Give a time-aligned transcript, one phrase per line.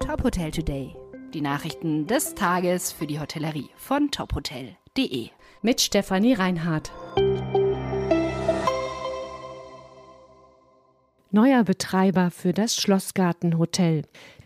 [0.00, 0.94] Top Hotel Today.
[1.34, 5.28] Die Nachrichten des Tages für die Hotellerie von tophotel.de.
[5.62, 6.92] Mit Stefanie Reinhardt.
[11.30, 14.02] Neuer Betreiber für das Schlossgartenhotel.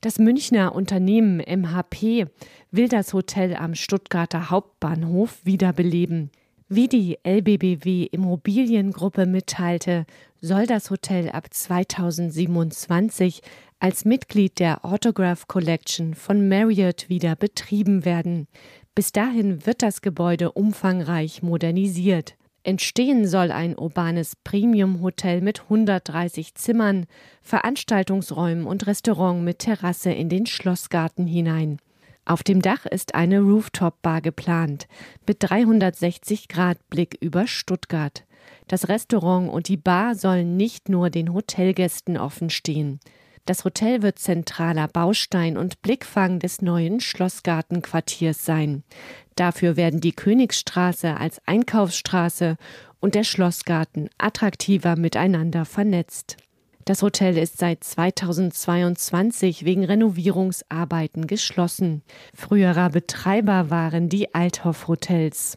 [0.00, 2.26] Das Münchner Unternehmen MHP
[2.70, 6.30] will das Hotel am Stuttgarter Hauptbahnhof wiederbeleben.
[6.74, 10.06] Wie die LBBW Immobiliengruppe mitteilte,
[10.40, 13.42] soll das Hotel ab 2027
[13.78, 18.48] als Mitglied der Autograph Collection von Marriott wieder betrieben werden.
[18.94, 22.36] Bis dahin wird das Gebäude umfangreich modernisiert.
[22.62, 27.04] Entstehen soll ein urbanes Premium-Hotel mit 130 Zimmern,
[27.42, 31.80] Veranstaltungsräumen und Restaurant mit Terrasse in den Schlossgarten hinein.
[32.24, 34.86] Auf dem Dach ist eine Rooftop-Bar geplant,
[35.26, 38.24] mit 360 Grad Blick über Stuttgart.
[38.68, 43.00] Das Restaurant und die Bar sollen nicht nur den Hotelgästen offen stehen.
[43.44, 48.84] Das Hotel wird zentraler Baustein und Blickfang des neuen Schlossgartenquartiers sein.
[49.34, 52.56] Dafür werden die Königsstraße als Einkaufsstraße
[53.00, 56.36] und der Schlossgarten attraktiver miteinander vernetzt.
[56.84, 62.02] Das Hotel ist seit 2022 wegen Renovierungsarbeiten geschlossen.
[62.34, 65.56] Früherer Betreiber waren die Althoff Hotels.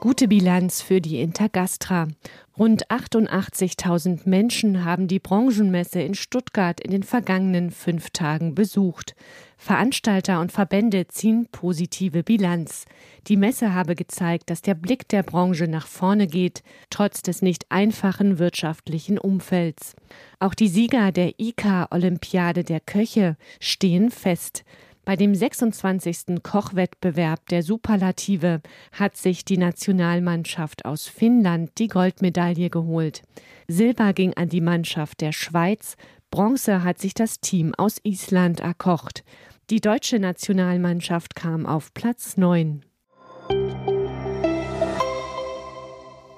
[0.00, 2.08] Gute Bilanz für die Intergastra.
[2.56, 9.16] Rund 88.000 Menschen haben die Branchenmesse in Stuttgart in den vergangenen fünf Tagen besucht.
[9.56, 12.84] Veranstalter und Verbände ziehen positive Bilanz.
[13.26, 17.66] Die Messe habe gezeigt, dass der Blick der Branche nach vorne geht, trotz des nicht
[17.70, 19.96] einfachen wirtschaftlichen Umfelds.
[20.38, 24.64] Auch die Sieger der IK-Olympiade der Köche stehen fest.
[25.04, 26.42] Bei dem 26.
[26.42, 33.22] Kochwettbewerb der Superlative hat sich die Nationalmannschaft aus Finnland die Goldmedaille geholt.
[33.68, 35.96] Silber ging an die Mannschaft der Schweiz,
[36.30, 39.24] Bronze hat sich das Team aus Island erkocht.
[39.70, 42.84] Die deutsche Nationalmannschaft kam auf Platz 9.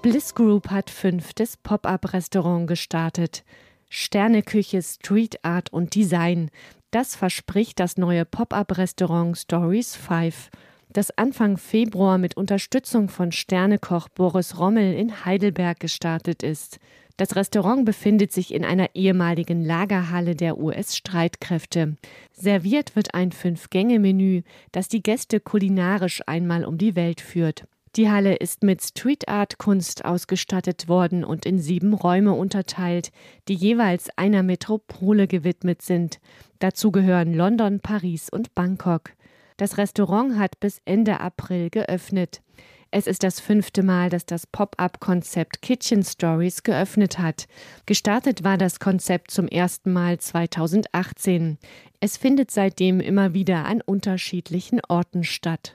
[0.03, 3.45] Bliss Group hat fünftes Pop-up-Restaurant gestartet.
[3.89, 6.51] Sterneküche, Street Art und Design.
[6.91, 10.51] Das verspricht das neue Pop-up-Restaurant Stories 5,
[10.89, 16.79] das Anfang Februar mit Unterstützung von Sternekoch Boris Rommel in Heidelberg gestartet ist.
[17.17, 21.97] Das Restaurant befindet sich in einer ehemaligen Lagerhalle der US-Streitkräfte.
[22.33, 27.65] Serviert wird ein Fünf-Gänge-Menü, das die Gäste kulinarisch einmal um die Welt führt.
[27.97, 33.11] Die Halle ist mit Street Art Kunst ausgestattet worden und in sieben Räume unterteilt,
[33.49, 36.21] die jeweils einer Metropole gewidmet sind.
[36.59, 39.13] Dazu gehören London, Paris und Bangkok.
[39.57, 42.43] Das Restaurant hat bis Ende April geöffnet.
[42.91, 47.47] Es ist das fünfte Mal, dass das Pop-up-Konzept Kitchen Stories geöffnet hat.
[47.87, 51.57] Gestartet war das Konzept zum ersten Mal 2018.
[52.01, 55.75] Es findet seitdem immer wieder an unterschiedlichen Orten statt.